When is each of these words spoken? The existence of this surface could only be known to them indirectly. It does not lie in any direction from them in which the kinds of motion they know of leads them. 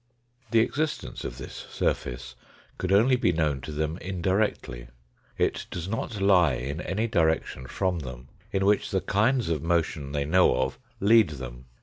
The 0.49 0.61
existence 0.61 1.23
of 1.23 1.37
this 1.37 1.67
surface 1.69 2.33
could 2.79 2.91
only 2.91 3.15
be 3.15 3.31
known 3.31 3.61
to 3.61 3.71
them 3.71 3.99
indirectly. 3.99 4.87
It 5.37 5.67
does 5.69 5.87
not 5.87 6.19
lie 6.19 6.55
in 6.55 6.81
any 6.81 7.05
direction 7.05 7.67
from 7.67 7.99
them 7.99 8.27
in 8.51 8.65
which 8.65 8.89
the 8.89 9.01
kinds 9.01 9.49
of 9.49 9.61
motion 9.61 10.11
they 10.11 10.25
know 10.25 10.55
of 10.59 10.79
leads 10.99 11.37
them. 11.37 11.65